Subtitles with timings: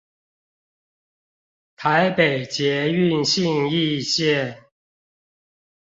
[1.75, 4.63] 台北捷運信義線